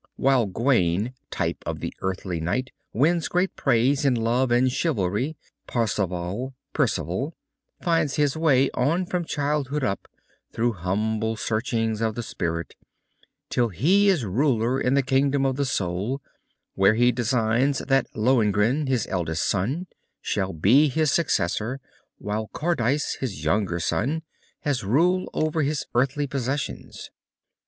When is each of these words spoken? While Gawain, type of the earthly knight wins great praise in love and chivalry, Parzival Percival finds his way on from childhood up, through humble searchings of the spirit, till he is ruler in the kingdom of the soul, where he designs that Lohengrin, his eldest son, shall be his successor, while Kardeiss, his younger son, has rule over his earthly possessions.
While 0.15 0.47
Gawain, 0.47 1.13
type 1.29 1.61
of 1.67 1.79
the 1.79 1.93
earthly 2.01 2.39
knight 2.41 2.71
wins 2.91 3.27
great 3.27 3.55
praise 3.55 4.03
in 4.03 4.15
love 4.15 4.49
and 4.49 4.71
chivalry, 4.71 5.37
Parzival 5.67 6.55
Percival 6.73 7.35
finds 7.83 8.15
his 8.15 8.35
way 8.35 8.71
on 8.71 9.05
from 9.05 9.25
childhood 9.25 9.83
up, 9.83 10.07
through 10.53 10.73
humble 10.73 11.35
searchings 11.35 12.01
of 12.01 12.15
the 12.15 12.23
spirit, 12.23 12.73
till 13.51 13.69
he 13.69 14.09
is 14.09 14.25
ruler 14.25 14.81
in 14.81 14.95
the 14.95 15.03
kingdom 15.03 15.45
of 15.45 15.55
the 15.55 15.65
soul, 15.65 16.19
where 16.73 16.95
he 16.95 17.11
designs 17.11 17.77
that 17.77 18.07
Lohengrin, 18.15 18.87
his 18.87 19.05
eldest 19.05 19.47
son, 19.47 19.85
shall 20.19 20.51
be 20.51 20.89
his 20.89 21.11
successor, 21.11 21.79
while 22.17 22.47
Kardeiss, 22.47 23.17
his 23.19 23.43
younger 23.45 23.79
son, 23.79 24.23
has 24.61 24.83
rule 24.83 25.29
over 25.35 25.61
his 25.61 25.85
earthly 25.93 26.25
possessions. 26.25 27.11